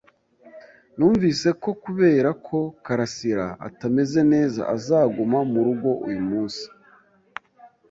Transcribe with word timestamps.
Numvise 0.97 1.49
ko 1.61 1.69
kubera 1.83 2.29
ko 2.47 2.59
karasira 2.85 3.45
atameze 3.67 4.19
neza 4.33 4.61
azaguma 4.75 5.37
murugo 5.51 5.89
uyu 6.07 6.21
munsi. 6.29 6.63